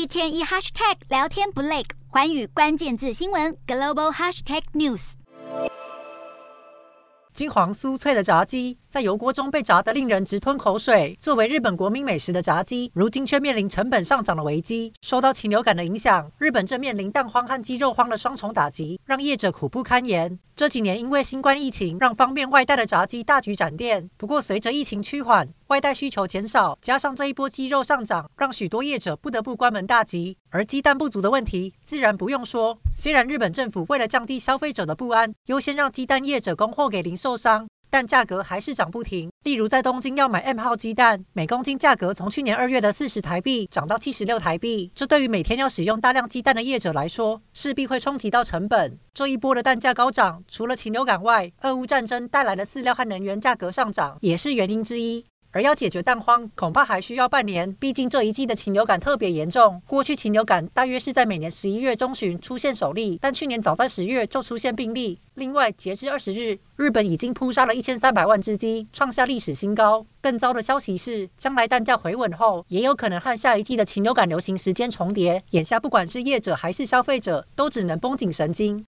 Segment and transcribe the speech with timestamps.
[0.00, 5.12] 一天一 hashtag 聊天不累，环宇关键字新闻 global hashtag news。
[7.34, 11.16] 金黄酥脆的炸鸡在油锅中被炸得令人直吞口水。
[11.20, 14.92] 作为日本国民美食的炸鸡，如今却面临成本上涨的危机。
[15.00, 20.36] 受到禽流感的影响，日本正面临蛋荒和鸡肉荒的双重打击，让业者苦不堪言。
[20.56, 24.10] 这几年因为新冠疫情，让方便外带的炸鸡大举展店。
[24.16, 30.36] 不过，随着疫情趋缓，外带需求减少，加上这一波鸡肉上涨，让许多业者不得不关门大吉。
[30.50, 32.76] 而鸡蛋不足的问题，自然不用说。
[32.92, 37.68] 虽然日本政府为了降低消费者的不安，优先让鸡蛋业者供货给零售商。
[37.90, 39.30] 但价格还是涨不停。
[39.42, 44.92] 例如，在东京要买 M 号鸡蛋，每公斤价格从去年二月的四十台币涨到七十六台币。
[44.94, 48.98] 这对于每天要使用大量鸡蛋的业者来说，势必会冲击到成本。
[49.12, 55.24] 这一波的蛋价高涨，除了禽流感外，俄乌战争带来的饲料和能源价格上涨也是原因之一。
[55.52, 57.72] 而要解决蛋荒，恐怕还需要半年。
[57.80, 59.82] 毕竟这一季的禽流感特别严重。
[59.86, 65.18] 过去禽流感大约是在每年十一月中旬出现首例，但去年早在十月就出现病例。
[65.34, 70.04] 另外，截至二十日，日本已经扑杀了一千三百万只鸡，创下历史新高。
[70.20, 75.42] 更糟的消息是，将来蛋价回稳后，也有可能和下一季的禽流感流行时间重叠。
[75.50, 78.78] 眼下，不管是业者还是消费者，都只能绷紧神经。